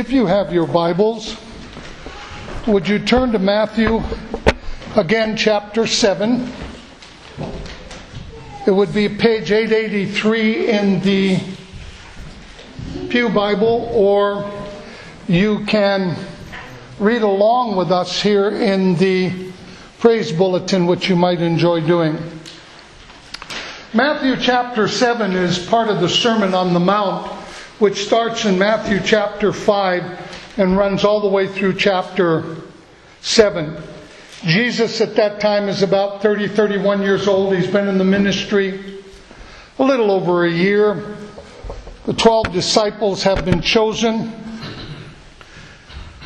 [0.00, 1.36] If you have your Bibles,
[2.66, 4.02] would you turn to Matthew
[4.96, 6.50] again, chapter 7?
[8.66, 11.38] It would be page 883 in the
[13.10, 14.50] Pew Bible, or
[15.28, 16.16] you can
[16.98, 19.52] read along with us here in the
[19.98, 22.16] praise bulletin, which you might enjoy doing.
[23.92, 27.39] Matthew chapter 7 is part of the Sermon on the Mount
[27.80, 32.58] which starts in Matthew chapter 5 and runs all the way through chapter
[33.22, 33.82] 7.
[34.44, 37.56] Jesus at that time is about 30, 31 years old.
[37.56, 38.98] He's been in the ministry
[39.78, 41.16] a little over a year.
[42.04, 44.30] The 12 disciples have been chosen.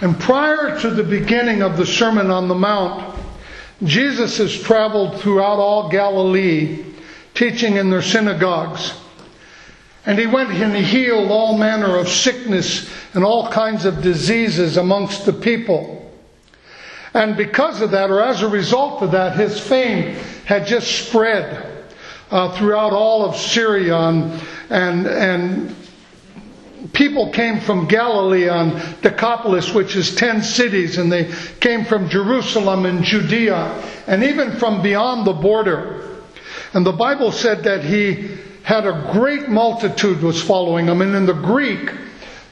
[0.01, 3.17] And prior to the beginning of the Sermon on the Mount,
[3.85, 6.85] Jesus has traveled throughout all Galilee,
[7.35, 8.93] teaching in their synagogues.
[10.07, 14.77] And he went and he healed all manner of sickness and all kinds of diseases
[14.77, 16.13] amongst the people.
[17.15, 21.87] And because of that, or as a result of that, his fame had just spread
[22.31, 23.97] uh, throughout all of Syria.
[23.97, 25.77] And, and, and
[26.93, 32.85] people came from Galilee on Decapolis, which is 10 cities, and they came from Jerusalem
[32.85, 36.19] and Judea, and even from beyond the border.
[36.73, 41.03] And the Bible said that he had a great multitude was following him.
[41.03, 41.93] And in the Greek,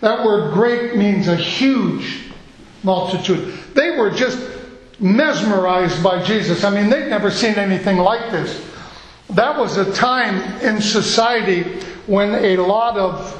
[0.01, 2.31] that word great means a huge
[2.83, 3.55] multitude.
[3.75, 4.39] They were just
[5.01, 6.65] mesmerized by Jesus.
[6.65, 8.63] I mean, they'd never seen anything like this.
[9.31, 11.63] That was a time in society
[12.07, 13.39] when a lot of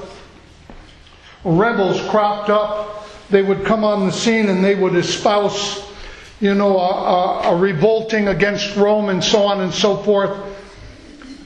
[1.45, 3.07] rebels cropped up.
[3.29, 5.87] They would come on the scene and they would espouse,
[6.41, 10.31] you know, a, a, a revolting against Rome and so on and so forth.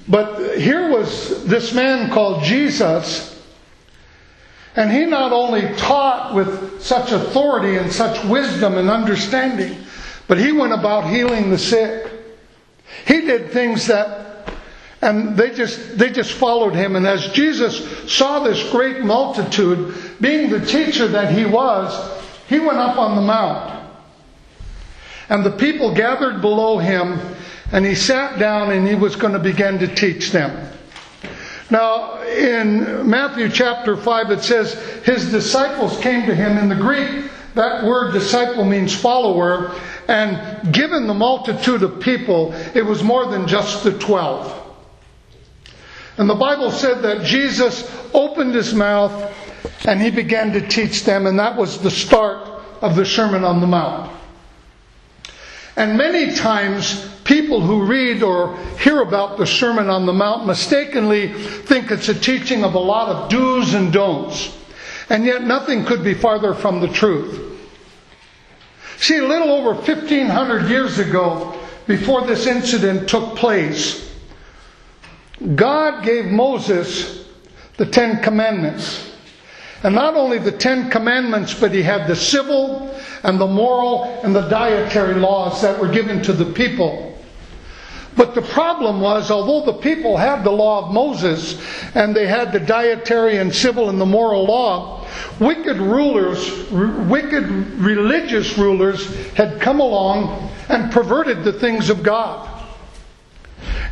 [0.08, 3.32] But here was this man called Jesus,
[4.76, 9.76] and he not only taught with such authority and such wisdom and understanding,
[10.28, 12.12] but he went about healing the sick.
[13.06, 14.48] He did things that,
[15.02, 16.94] and they just, they just followed him.
[16.94, 21.92] And as Jesus saw this great multitude, being the teacher that he was,
[22.48, 23.88] he went up on the mount.
[25.28, 27.18] And the people gathered below him
[27.72, 30.72] and he sat down and he was going to begin to teach them.
[31.70, 36.58] Now, in Matthew chapter 5, it says, His disciples came to him.
[36.58, 39.74] In the Greek, that word disciple means follower.
[40.06, 44.62] And given the multitude of people, it was more than just the 12.
[46.18, 49.34] And the Bible said that Jesus opened his mouth
[49.86, 52.48] and he began to teach them, and that was the start
[52.80, 54.15] of the Sermon on the Mount.
[55.76, 61.32] And many times, people who read or hear about the Sermon on the Mount mistakenly
[61.34, 64.56] think it's a teaching of a lot of do's and don'ts.
[65.10, 67.42] And yet, nothing could be farther from the truth.
[68.98, 74.10] See, a little over 1500 years ago, before this incident took place,
[75.54, 77.28] God gave Moses
[77.76, 79.12] the Ten Commandments.
[79.86, 82.92] And not only the Ten Commandments, but he had the civil
[83.22, 87.16] and the moral and the dietary laws that were given to the people.
[88.16, 91.62] But the problem was, although the people had the law of Moses
[91.94, 95.06] and they had the dietary and civil and the moral law,
[95.38, 97.44] wicked rulers, wicked
[97.78, 102.55] religious rulers had come along and perverted the things of God.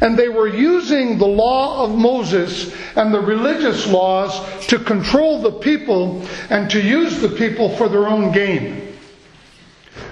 [0.04, 5.52] And they were using the law of Moses and the religious laws to control the
[5.52, 8.94] people and to use the people for their own gain.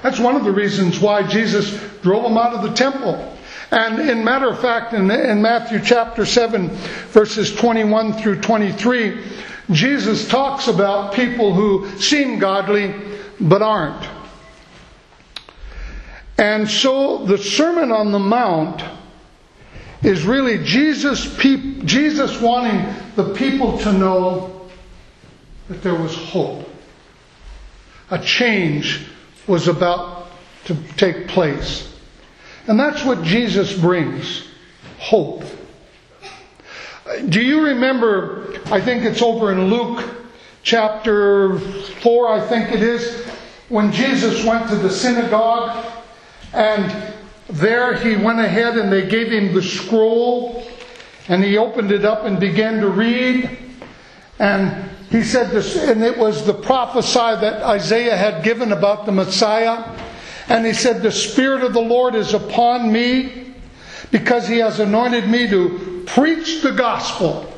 [0.03, 3.37] That's one of the reasons why Jesus drove them out of the temple.
[3.71, 6.71] And in matter of fact, in, in Matthew chapter 7,
[7.11, 9.23] verses 21 through 23,
[9.73, 12.95] Jesus talks about people who seem godly
[13.39, 14.09] but aren't.
[16.39, 18.83] And so the Sermon on the Mount
[20.03, 21.37] is really Jesus,
[21.85, 24.69] Jesus wanting the people to know
[25.69, 26.69] that there was hope.
[28.11, 29.07] A change
[29.47, 30.27] was about
[30.65, 31.93] to take place.
[32.67, 34.47] And that's what Jesus brings
[34.99, 35.45] hope.
[37.29, 38.61] Do you remember?
[38.67, 40.05] I think it's over in Luke
[40.63, 43.27] chapter 4, I think it is,
[43.69, 45.85] when Jesus went to the synagogue
[46.53, 47.12] and
[47.49, 50.65] there he went ahead and they gave him the scroll
[51.29, 53.59] and he opened it up and began to read.
[54.39, 59.13] And he said this, and it was the prophesy that Isaiah had given about the
[59.13, 59.85] Messiah.
[60.49, 63.55] And he said, The Spirit of the Lord is upon me
[64.11, 67.53] because he has anointed me to preach the gospel.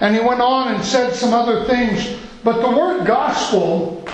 [0.00, 2.18] And he went on and said some other things.
[2.44, 4.04] But the word gospel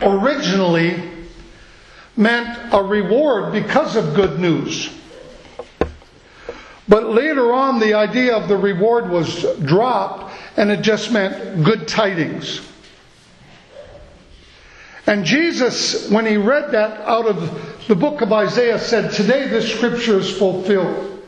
[0.00, 1.11] originally
[2.16, 4.90] meant a reward because of good news.
[6.88, 11.88] But later on, the idea of the reward was dropped and it just meant good
[11.88, 12.60] tidings.
[15.06, 19.74] And Jesus, when he read that out of the book of Isaiah, said, Today this
[19.74, 21.22] scripture is fulfilled.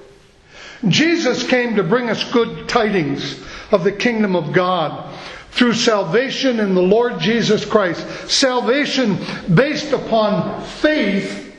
[0.88, 5.12] Jesus came to bring us good tidings of the kingdom of God
[5.54, 8.04] through salvation in the Lord Jesus Christ.
[8.28, 9.18] Salvation
[9.54, 11.54] based upon faith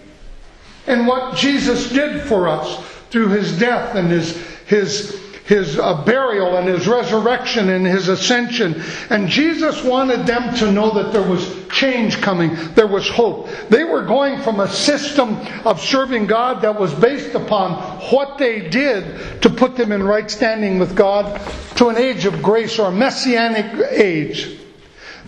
[0.86, 6.58] in what Jesus did for us through his death and his, his his uh, burial
[6.58, 8.82] and his resurrection and his ascension.
[9.12, 12.56] And Jesus wanted them to know that there was change coming.
[12.74, 13.50] There was hope.
[13.70, 17.74] They were going from a system of serving God that was based upon
[18.12, 21.40] what they did to put them in right standing with God
[21.76, 24.58] to an age of grace or a messianic age.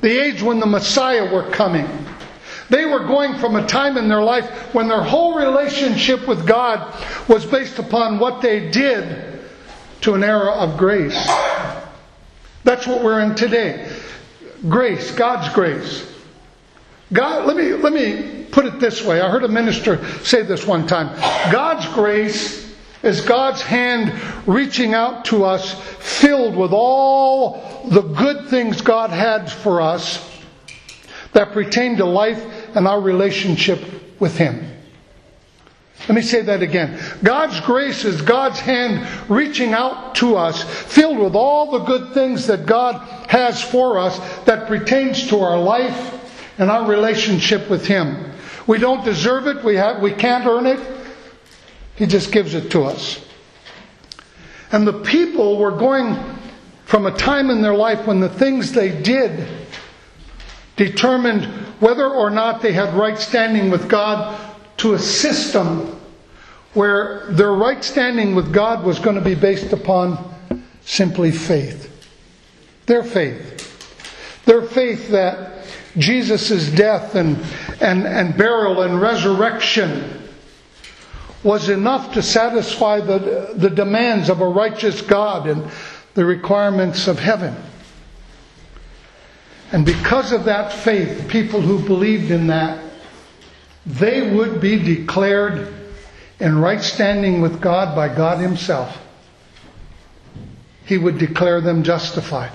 [0.01, 1.87] The age when the Messiah were coming.
[2.69, 6.93] They were going from a time in their life when their whole relationship with God
[7.29, 9.36] was based upon what they did
[10.01, 11.17] to an era of grace.
[12.63, 13.91] That's what we're in today.
[14.67, 16.11] Grace, God's grace.
[17.13, 19.21] God, let me, let me put it this way.
[19.21, 21.15] I heard a minister say this one time.
[21.51, 24.13] God's grace is God's hand
[24.45, 30.23] reaching out to us, filled with all the good things God had for us
[31.33, 32.43] that pertain to life
[32.75, 34.76] and our relationship with Him.
[36.07, 36.99] Let me say that again.
[37.21, 42.47] God's grace is God's hand reaching out to us, filled with all the good things
[42.47, 42.95] that God
[43.29, 46.13] has for us that pertains to our life
[46.57, 48.31] and our relationship with Him.
[48.67, 50.79] We don't deserve it, we, have, we can't earn it.
[51.95, 53.23] He just gives it to us.
[54.71, 56.17] And the people were going
[56.85, 59.47] from a time in their life when the things they did
[60.77, 61.45] determined
[61.81, 65.99] whether or not they had right standing with God to a system
[66.73, 70.33] where their right standing with God was going to be based upon
[70.81, 71.83] simply faith.
[72.85, 74.45] Their faith.
[74.45, 75.65] Their faith that
[75.97, 77.37] Jesus' death and,
[77.81, 80.29] and, and burial and resurrection
[81.43, 85.69] was enough to satisfy the, the demands of a righteous God and
[86.13, 87.55] the requirements of heaven.
[89.71, 92.86] And because of that faith, people who believed in that,
[93.87, 95.73] they would be declared
[96.39, 99.01] in right standing with God by God Himself,
[100.85, 102.51] He would declare them justified.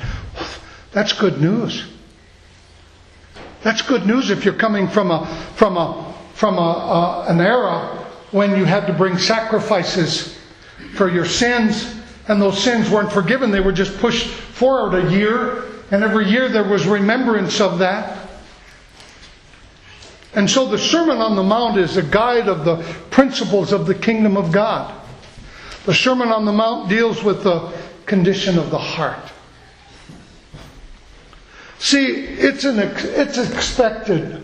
[0.93, 1.85] That's good news.
[3.63, 5.27] That's good news if you're coming from a
[5.57, 10.39] from a from a, uh, an era when you had to bring sacrifices
[10.95, 11.95] for your sins,
[12.29, 16.49] and those sins weren't forgiven; they were just pushed forward a year, and every year
[16.49, 18.22] there was remembrance of that.
[20.35, 22.77] And so the Sermon on the Mount is a guide of the
[23.11, 24.99] principles of the kingdom of God.
[25.85, 27.73] The Sermon on the Mount deals with the
[28.07, 29.31] condition of the heart.
[31.79, 34.43] See, it's, an, it's expected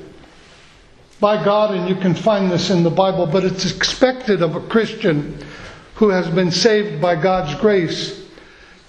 [1.20, 4.60] by God, and you can find this in the Bible, but it's expected of a
[4.60, 5.38] Christian
[5.94, 8.26] who has been saved by God's grace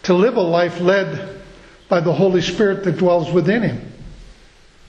[0.03, 1.39] to live a life led
[1.87, 3.93] by the Holy Spirit that dwells within him.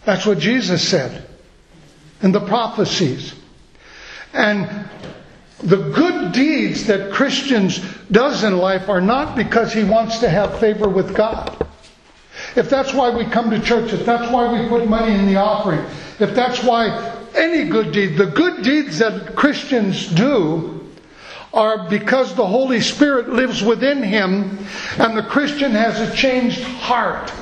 [0.05, 1.30] That's what Jesus said
[2.23, 3.35] and the prophecies.
[4.33, 4.89] And
[5.63, 10.59] the good deeds that Christians does in life are not because he wants to have
[10.59, 11.67] favor with God.
[12.57, 15.37] If that's why we come to church, if that's why we put money in the
[15.37, 15.85] offering,
[16.19, 20.89] if that's why any good deed, the good deeds that Christians do
[21.53, 24.59] are because the Holy Spirit lives within him
[24.99, 27.33] and the Christian has a changed heart.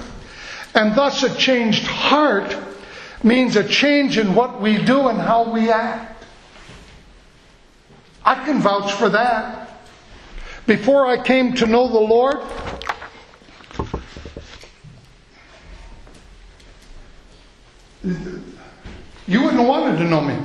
[0.75, 2.57] And thus a changed heart
[3.23, 6.25] means a change in what we do and how we act.
[8.25, 9.71] I can vouch for that.
[10.67, 12.43] Before I came to know the Lord,
[19.27, 20.37] you wouldn't have wanted to know me.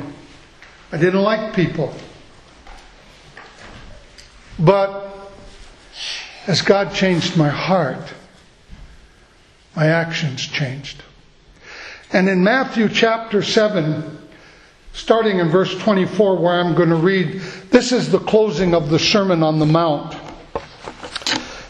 [0.92, 1.94] I didn't like people.
[4.60, 5.14] But
[6.48, 8.14] as God changed my heart,
[9.76, 11.04] my actions changed.
[12.14, 14.20] And in Matthew chapter 7,
[14.94, 17.42] starting in verse 24, where I'm going to read,
[17.72, 20.16] this is the closing of the Sermon on the Mount.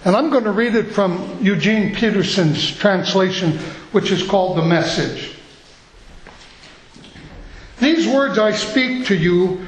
[0.04, 3.58] And I'm going to read it from Eugene Peterson's translation,
[3.94, 5.34] which is called The Message.
[7.80, 9.66] These words I speak to you,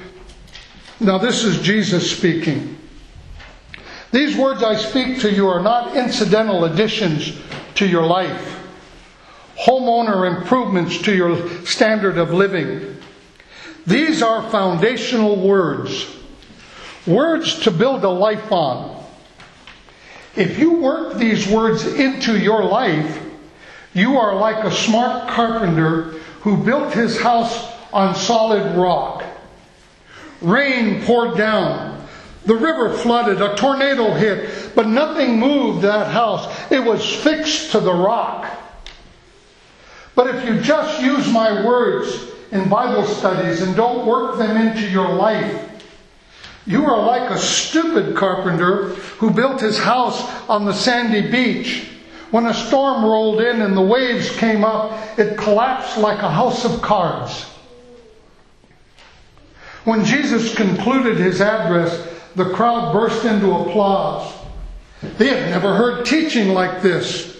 [1.00, 2.77] now this is Jesus speaking.
[4.12, 7.38] These words I speak to you are not incidental additions
[7.75, 8.64] to your life,
[9.57, 12.97] homeowner improvements to your standard of living.
[13.88, 16.07] These are foundational words,
[17.05, 19.03] words to build a life on.
[20.35, 23.21] If you work these words into your life,
[23.93, 29.24] you are like a smart carpenter who built his house on solid rock.
[30.41, 32.05] Rain poured down,
[32.45, 36.71] the river flooded, a tornado hit, but nothing moved that house.
[36.71, 38.51] It was fixed to the rock.
[40.15, 44.89] But if you just use my words in Bible studies and don't work them into
[44.89, 45.62] your life,
[46.65, 50.19] you are like a stupid carpenter who built his house
[50.50, 51.89] on the sandy beach.
[52.31, 56.65] When a storm rolled in and the waves came up, it collapsed like a house
[56.65, 57.43] of cards.
[59.84, 64.34] When Jesus concluded his address, the crowd burst into applause.
[65.17, 67.35] They had never heard teaching like this.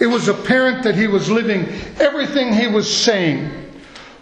[0.00, 3.50] It was apparent that he was living everything he was saying.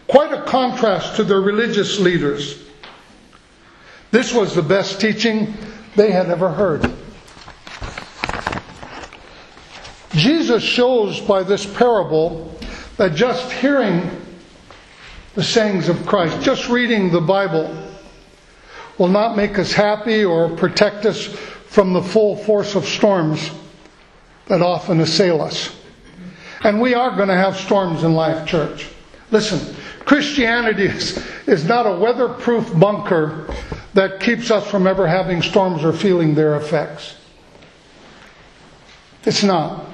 [0.08, 2.62] Quite a contrast to their religious leaders.
[4.10, 5.54] This was the best teaching
[5.96, 6.90] they had ever heard.
[10.12, 12.56] Jesus shows by this parable
[12.96, 14.10] that just hearing
[15.34, 17.70] the sayings of Christ, just reading the Bible,
[18.96, 23.50] will not make us happy or protect us from the full force of storms
[24.46, 25.74] that often assail us.
[26.62, 28.88] And we are going to have storms in life, church.
[29.30, 33.52] Listen, Christianity is, is not a weatherproof bunker
[33.94, 37.16] that keeps us from ever having storms or feeling their effects.
[39.24, 39.84] It's not.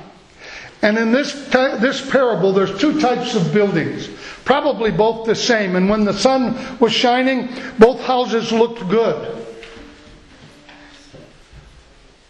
[0.82, 4.08] And in this, this parable, there's two types of buildings,
[4.44, 5.76] probably both the same.
[5.76, 9.46] And when the sun was shining, both houses looked good.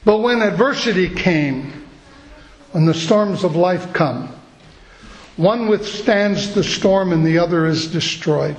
[0.05, 1.82] But when adversity came,
[2.73, 4.35] when the storms of life come,
[5.37, 8.57] one withstands the storm and the other is destroyed.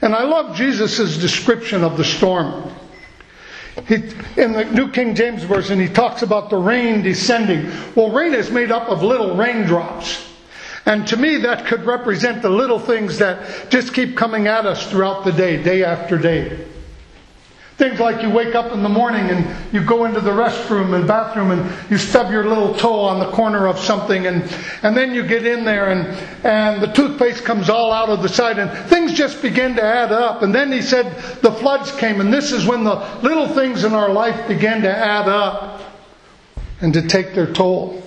[0.00, 2.72] And I love Jesus' description of the storm.
[3.86, 3.94] He,
[4.36, 7.70] in the New King James Version, he talks about the rain descending.
[7.94, 10.28] Well, rain is made up of little raindrops.
[10.84, 14.90] And to me, that could represent the little things that just keep coming at us
[14.90, 16.66] throughout the day, day after day.
[17.78, 21.08] Things like you wake up in the morning and you go into the restroom and
[21.08, 24.42] bathroom and you stub your little toe on the corner of something and,
[24.82, 26.06] and then you get in there and,
[26.44, 30.12] and the toothpaste comes all out of the side and things just begin to add
[30.12, 30.42] up.
[30.42, 33.94] And then he said the floods came and this is when the little things in
[33.94, 35.80] our life began to add up
[36.82, 38.02] and to take their toll.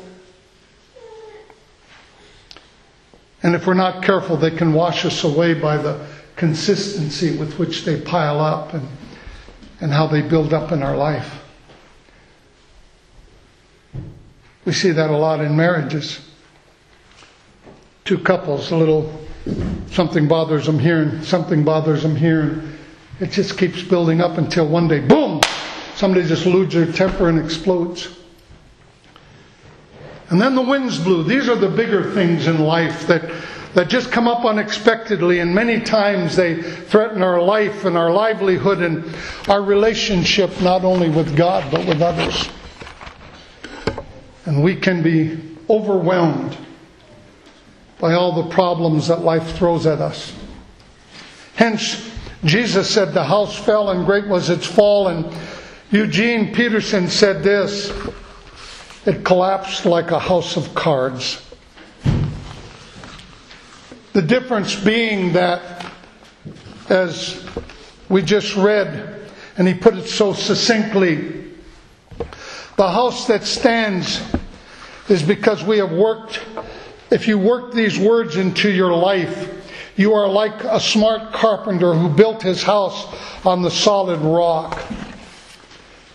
[3.41, 6.05] And if we're not careful, they can wash us away by the
[6.35, 8.87] consistency with which they pile up and
[9.81, 11.41] and how they build up in our life.
[14.65, 16.19] We see that a lot in marriages.
[18.03, 19.13] Two couples, a little
[19.91, 22.77] something bothers them here and something bothers them here, and
[23.19, 25.41] it just keeps building up until one day, boom,
[25.95, 28.09] somebody just loses their temper and explodes.
[30.29, 31.23] And then the winds blew.
[31.23, 33.31] These are the bigger things in life that
[33.75, 38.81] that just come up unexpectedly, and many times they threaten our life and our livelihood
[38.81, 39.13] and
[39.49, 42.49] our relationship, not only with God, but with others.
[44.45, 45.39] And we can be
[45.69, 46.57] overwhelmed
[47.99, 50.33] by all the problems that life throws at us.
[51.55, 52.09] Hence,
[52.45, 55.25] Jesus said the house fell and great was its fall, and
[55.91, 57.91] Eugene Peterson said this
[59.05, 61.44] it collapsed like a house of cards.
[64.15, 65.91] The difference being that,
[66.87, 67.45] as
[68.07, 71.51] we just read, and he put it so succinctly,
[72.77, 74.21] the house that stands
[75.09, 76.39] is because we have worked.
[77.11, 79.51] If you work these words into your life,
[79.97, 83.13] you are like a smart carpenter who built his house
[83.45, 84.81] on the solid rock.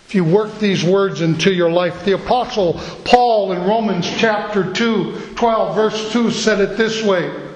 [0.07, 5.35] If you work these words into your life, the apostle Paul in Romans chapter 2,
[5.37, 7.50] 12 verse 2 said it this way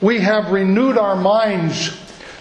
[0.00, 1.96] we have renewed our minds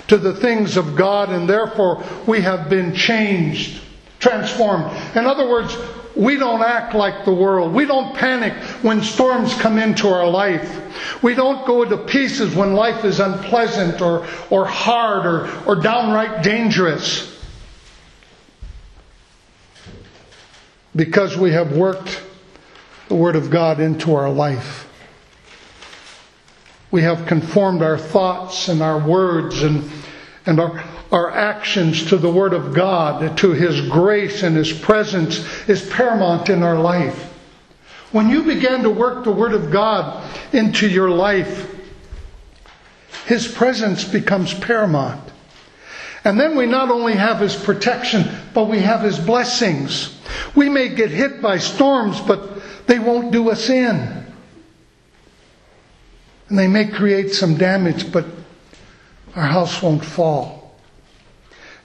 [0.07, 3.81] to the things of God and therefore we have been changed,
[4.19, 4.85] transformed.
[5.15, 5.75] In other words,
[6.15, 7.73] we don't act like the world.
[7.73, 11.23] We don't panic when storms come into our life.
[11.23, 16.43] We don't go to pieces when life is unpleasant or, or hard or, or downright
[16.43, 17.37] dangerous.
[20.95, 22.21] Because we have worked
[23.07, 24.88] the Word of God into our life.
[26.91, 29.89] We have conformed our thoughts and our words and,
[30.45, 35.39] and our, our actions to the Word of God, to His grace and His presence
[35.69, 37.25] is paramount in our life.
[38.11, 41.69] When you begin to work the Word of God into your life,
[43.27, 45.31] His presence becomes paramount.
[46.23, 50.17] And then we not only have His protection, but we have His blessings.
[50.55, 54.18] We may get hit by storms, but they won't do us in.
[56.49, 58.25] And they may create some damage, but
[59.35, 60.75] our house won't fall.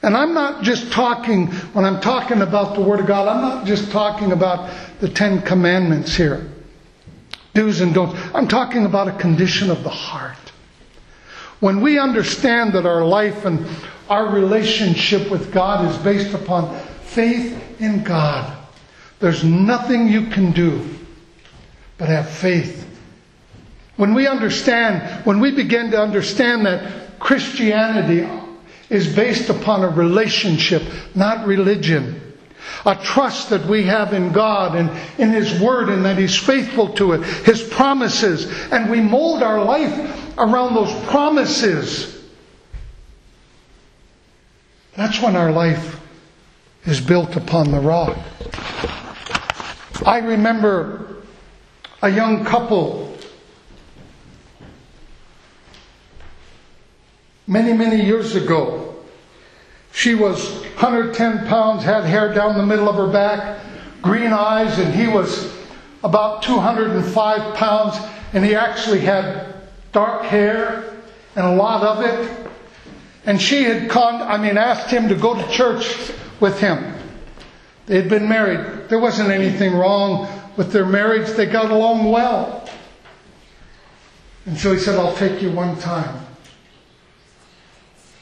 [0.02, 3.66] And I'm not just talking, when I'm talking about the Word of God, I'm not
[3.66, 6.50] just talking about the Ten Commandments here
[7.54, 8.20] do's and don'ts.
[8.34, 10.36] I'm talking about a condition of the heart.
[11.60, 13.66] When we understand that our life and
[14.10, 18.54] our relationship with God is based upon faith in God,
[19.20, 20.98] there's nothing you can do
[21.96, 22.82] but have faith.
[23.96, 28.28] When we understand, when we begin to understand that Christianity
[28.90, 30.82] is based upon a relationship,
[31.14, 32.20] not religion,
[32.84, 36.88] a trust that we have in God and in His Word and that He's faithful
[36.94, 39.92] to it, His promises, and we mold our life
[40.38, 42.10] around those promises.
[44.96, 46.00] That's when our life
[46.84, 48.16] is built upon the rock.
[50.04, 51.16] I remember
[52.02, 53.13] a young couple
[57.46, 58.94] many, many years ago
[59.94, 63.60] she was 110 pounds, had hair down the middle of her back,
[64.02, 65.54] green eyes, and he was
[66.02, 67.96] about 205 pounds,
[68.32, 69.54] and he actually had
[69.92, 70.84] dark hair
[71.36, 72.50] and a lot of it.
[73.24, 76.92] And she had con- I mean, asked him to go to church with him.
[77.86, 78.88] They had been married.
[78.88, 81.30] There wasn't anything wrong with their marriage.
[81.30, 82.68] They got along well.
[84.44, 86.26] And so he said, I'll take you one time.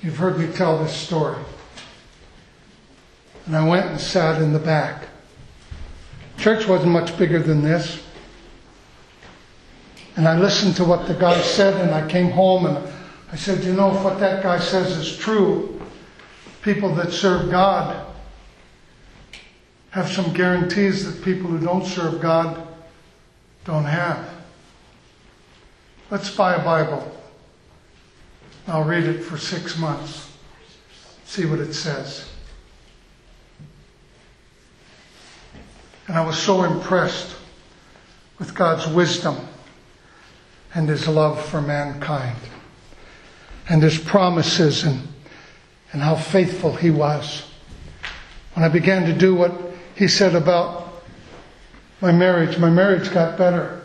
[0.03, 1.39] You've heard me tell this story.
[3.47, 5.09] And I went and sat in the back.
[6.39, 8.03] Church wasn't much bigger than this.
[10.17, 12.93] And I listened to what the guy said, and I came home and
[13.31, 15.81] I said, You know, if what that guy says is true,
[16.63, 18.07] people that serve God
[19.91, 22.67] have some guarantees that people who don't serve God
[23.65, 24.29] don't have.
[26.11, 27.22] Let's buy a Bible.
[28.67, 30.31] I'll read it for six months,
[31.25, 32.29] see what it says.
[36.07, 37.37] And I was so impressed
[38.39, 39.37] with God's wisdom
[40.75, 42.37] and His love for mankind
[43.69, 45.09] and His promises and,
[45.93, 47.49] and how faithful He was.
[48.55, 49.53] When I began to do what
[49.95, 51.03] He said about
[52.01, 53.82] my marriage, my marriage got better.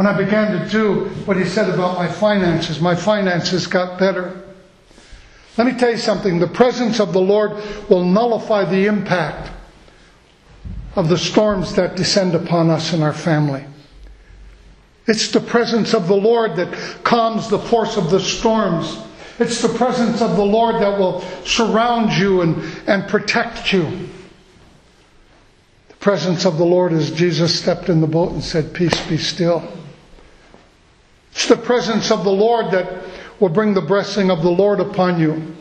[0.00, 4.44] When I began to do what He said about my finances, my finances got better.
[5.58, 7.52] Let me tell you something the presence of the Lord
[7.90, 9.50] will nullify the impact
[10.96, 13.62] of the storms that descend upon us and our family.
[15.06, 16.72] It's the presence of the Lord that
[17.04, 18.98] calms the force of the storms.
[19.38, 24.08] It's the presence of the Lord that will surround you and, and protect you.
[25.88, 29.18] The presence of the Lord as Jesus stepped in the boat and said, Peace be
[29.18, 29.70] still.
[31.32, 33.04] It's the presence of the Lord that
[33.38, 35.56] will bring the blessing of the Lord upon you.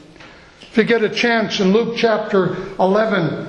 [0.62, 3.48] If you get a chance in Luke chapter 11,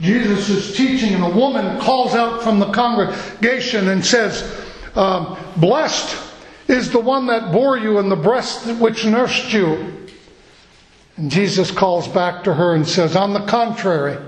[0.00, 4.62] Jesus is teaching, and a woman calls out from the congregation and says,
[4.94, 6.16] um, Blessed
[6.68, 10.08] is the one that bore you and the breast which nursed you.
[11.16, 14.18] And Jesus calls back to her and says, On the contrary,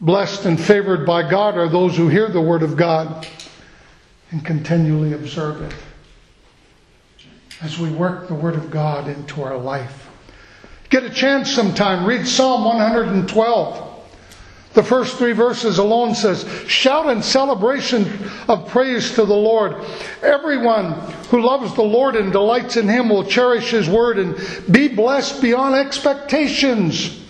[0.00, 3.26] blessed and favored by God are those who hear the word of God
[4.30, 5.74] and continually observe it.
[7.62, 10.08] As we work the word of God into our life.
[10.88, 13.86] Get a chance sometime, read Psalm 112.
[14.74, 19.74] The first three verses alone says, Shout in celebration of praise to the Lord.
[20.22, 20.92] Everyone
[21.30, 24.36] who loves the Lord and delights in Him will cherish His word and
[24.70, 27.24] be blessed beyond expectations.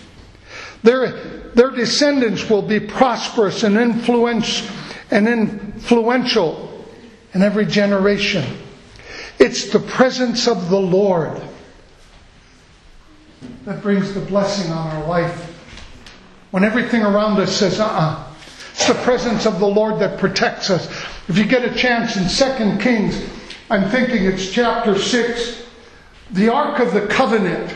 [0.83, 1.13] Their,
[1.55, 4.69] their descendants will be prosperous and influence
[5.13, 6.76] and influential
[7.37, 8.45] in every generation.
[9.39, 11.39] It's the presence of the Lord
[13.67, 15.53] that brings the blessing on our life
[16.51, 17.99] when everything around us says, uh uh-uh.
[17.99, 18.35] uh
[18.73, 20.87] It's the presence of the Lord that protects us.
[21.29, 23.23] If you get a chance in 2 Kings,
[23.69, 25.63] I'm thinking it's chapter 6,
[26.31, 27.71] the Ark of the Covenant,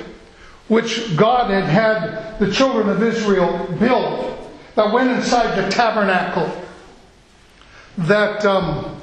[0.69, 4.39] which God had had the children of Israel build,
[4.77, 6.51] that went inside the tabernacle.
[7.99, 9.00] That, um,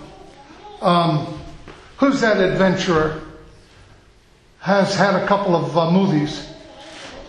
[0.81, 1.39] um,
[1.97, 3.23] who's that adventurer?
[4.67, 6.45] has had a couple of uh, movies.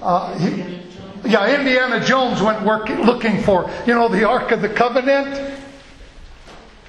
[0.02, 0.80] Uh, he,
[1.24, 5.56] yeah, Indiana Jones went work, looking for, you know, the Ark of the Covenant.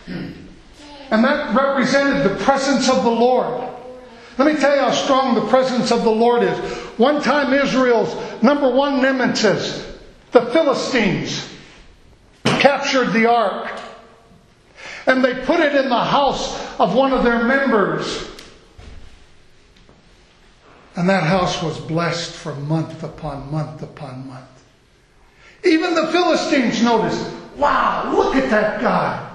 [0.07, 3.63] And that represented the presence of the Lord.
[4.39, 6.57] Let me tell you how strong the presence of the Lord is.
[6.97, 9.97] One time, Israel's number one nemesis,
[10.31, 11.47] the Philistines,
[12.43, 13.78] captured the ark.
[15.05, 18.29] And they put it in the house of one of their members.
[20.95, 24.45] And that house was blessed for month upon month upon month.
[25.63, 29.25] Even the Philistines noticed, wow, look at that guy.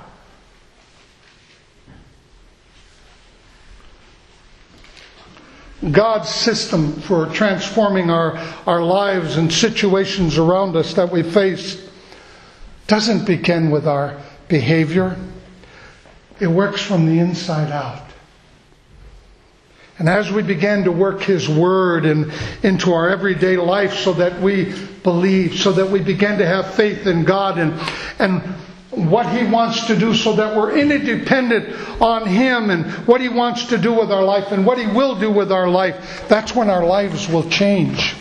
[5.91, 11.87] God's system for transforming our, our lives and situations around us that we face
[12.87, 15.17] doesn't begin with our behavior.
[16.41, 18.03] It works from the inside out.
[19.99, 22.33] And as we begin to work His Word in,
[22.65, 27.07] into our everyday life so that we believe, so that we begin to have faith
[27.07, 27.73] in God and,
[28.19, 28.43] and
[28.91, 33.67] what He wants to do so that we're interdependent on Him and what He wants
[33.67, 36.71] to do with our life and what He will do with our life, that's when
[36.71, 38.17] our lives will change.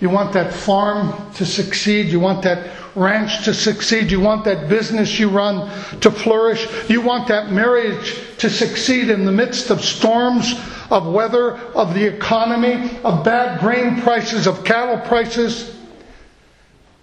[0.00, 2.06] You want that farm to succeed.
[2.06, 4.10] You want that ranch to succeed.
[4.10, 5.68] You want that business you run
[6.00, 6.66] to flourish.
[6.88, 10.54] You want that marriage to succeed in the midst of storms,
[10.90, 15.76] of weather, of the economy, of bad grain prices, of cattle prices.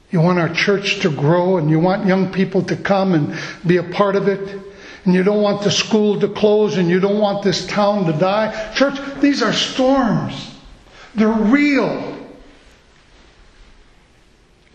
[0.10, 3.77] You want our church to grow and you want young people to come and be
[3.77, 4.60] a part of it.
[5.05, 8.13] And you don't want the school to close and you don't want this town to
[8.13, 8.73] die.
[8.73, 10.55] Church, these are storms.
[11.13, 12.16] They're real.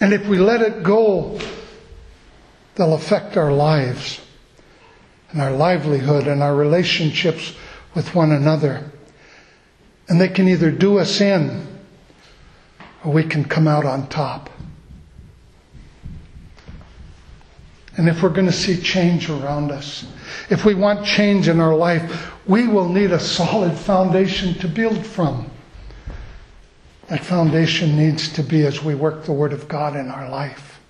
[0.02, 1.38] And if we let it go,
[2.74, 4.20] they'll affect our lives
[5.30, 7.54] and our livelihood and our relationships
[7.94, 8.90] with one another.
[10.08, 11.68] And they can either do us in
[13.04, 14.50] or we can come out on top.
[17.96, 20.04] And if we're going to see change around us,
[20.50, 25.06] if we want change in our life, we will need a solid foundation to build
[25.06, 25.48] from.
[27.12, 30.80] That foundation needs to be as we work the Word of God in our life.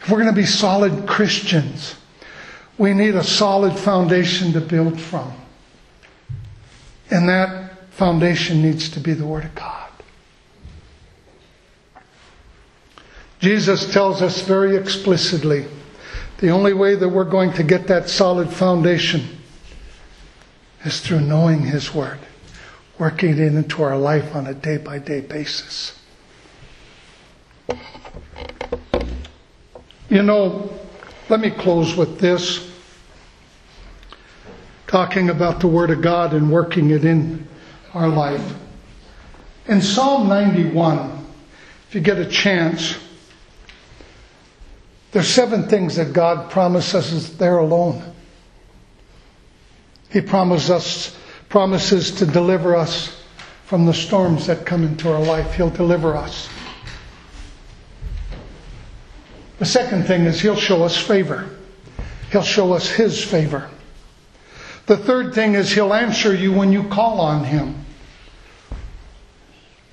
[0.00, 1.94] If we're going to be solid Christians,
[2.78, 5.32] we need a solid foundation to build from.
[7.12, 9.88] And that foundation needs to be the Word of God.
[13.38, 15.64] Jesus tells us very explicitly
[16.38, 19.38] the only way that we're going to get that solid foundation
[20.84, 22.18] is through knowing His Word
[23.00, 25.98] working it into our life on a day by day basis.
[30.10, 30.70] You know,
[31.30, 32.70] let me close with this.
[34.86, 37.48] Talking about the Word of God and working it in
[37.94, 38.54] our life.
[39.66, 41.26] In Psalm 91,
[41.88, 42.98] if you get a chance,
[45.12, 48.02] there's seven things that God promises us there alone.
[50.10, 51.16] He promises us
[51.50, 53.22] promises to deliver us
[53.64, 55.52] from the storms that come into our life.
[55.54, 56.48] He'll deliver us.
[59.58, 61.50] The second thing is He'll show us favor.
[62.32, 63.68] He'll show us His favor.
[64.86, 67.84] The third thing is He'll answer you when you call on Him.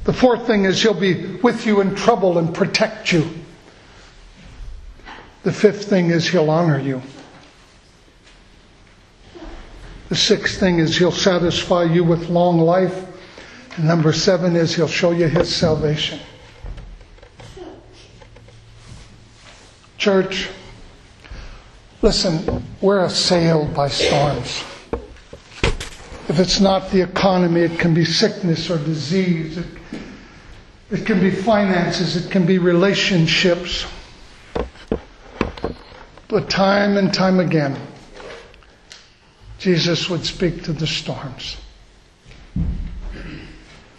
[0.06, 3.28] The fourth thing is He'll be with you in trouble and protect you.
[5.44, 7.02] The fifth thing is He'll honor you.
[10.10, 13.06] The sixth thing is he'll satisfy you with long life.
[13.76, 16.20] And number seven is he'll show you his salvation.
[19.98, 20.50] Church,
[22.02, 24.64] listen, we're assailed by storms.
[26.30, 29.58] If it's not the economy, it can be sickness or disease.
[29.58, 29.66] It,
[30.92, 32.16] it can be finances.
[32.16, 33.86] It can be relationships.
[36.28, 37.78] But time and time again,
[39.60, 41.58] Jesus would speak to the storms.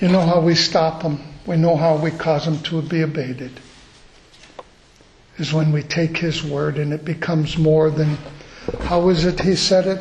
[0.01, 1.21] You know how we stop them.
[1.47, 3.61] We know how we cause them to be abated.
[5.39, 8.17] Is when we take His word and it becomes more than,
[8.81, 10.01] how is it He said it?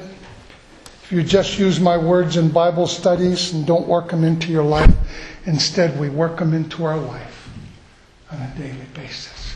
[1.04, 4.64] If you just use my words in Bible studies and don't work them into your
[4.64, 4.94] life,
[5.46, 7.50] instead we work them into our life
[8.32, 9.56] on a daily basis.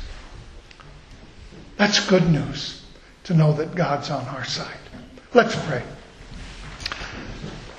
[1.77, 2.83] That's good news
[3.25, 4.77] to know that God's on our side.
[5.33, 5.81] Let's pray.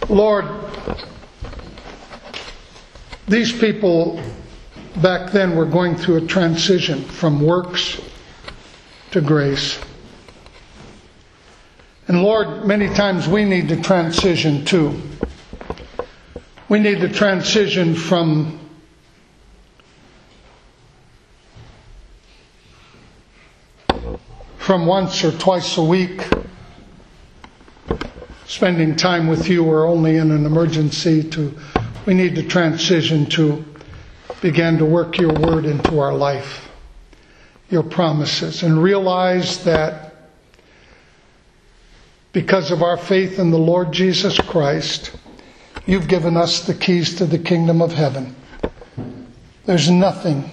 [0.09, 0.47] Lord,
[3.29, 4.23] these people
[5.03, 8.01] back then were going through a transition from works
[9.11, 9.79] to grace.
[12.09, 14.99] And Lord, many times we need to transition too.
[16.71, 18.61] We need to transition from
[24.57, 26.23] from once or twice a week
[28.47, 31.55] spending time with you or only in an emergency to
[32.07, 33.65] we need to transition to
[34.41, 36.69] begin to work your word into our life
[37.71, 40.13] your promises and realize that
[42.33, 45.15] because of our faith in the Lord Jesus Christ,
[45.87, 48.35] you've given us the keys to the kingdom of heaven.
[49.65, 50.51] There's nothing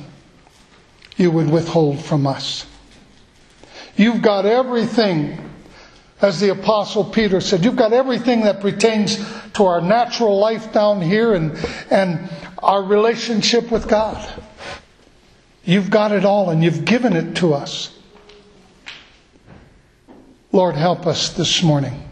[1.17, 2.65] you would withhold from us.
[3.95, 5.48] You've got everything,
[6.21, 9.17] as the Apostle Peter said, you've got everything that pertains
[9.53, 11.57] to our natural life down here and,
[11.89, 12.29] and
[12.61, 14.17] our relationship with God.
[15.63, 17.95] You've got it all and you've given it to us.
[20.51, 22.05] Lord, help us this morning.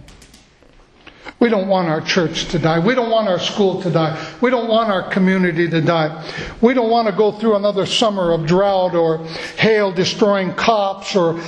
[1.40, 2.80] We don't want our church to die.
[2.80, 4.36] We don't want our school to die.
[4.42, 6.24] We don't want our community to die.
[6.62, 9.24] We don't want to go through another summer of drought or
[9.58, 11.40] hail destroying crops or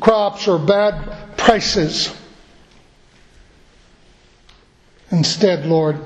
[0.00, 2.14] crops or bad prices.
[5.10, 5.98] Instead, Lord,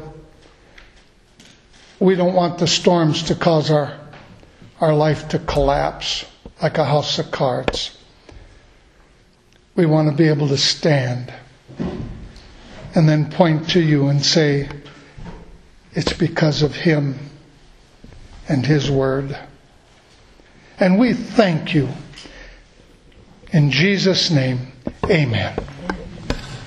[2.01, 3.99] we don't want the storms to cause our
[4.81, 6.27] our life to collapse
[6.61, 7.96] like a house of cards.
[9.75, 11.33] We want to be able to stand
[12.94, 14.68] and then point to you and say,
[15.92, 17.18] it's because of Him
[18.49, 19.38] and His Word.
[20.79, 21.88] And we thank you.
[23.53, 24.72] In Jesus' name,
[25.11, 25.55] amen.